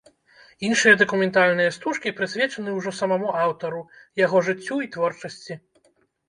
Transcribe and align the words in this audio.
Іншыя 0.67 0.95
дакументальныя 1.01 1.73
стужкі 1.75 2.13
прысвечаны 2.19 2.73
ўжо 2.77 2.95
самому 3.01 3.29
аўтару, 3.43 3.83
яго 4.25 4.37
жыццю 4.49 4.75
і 4.87 4.91
творчасці. 4.97 5.61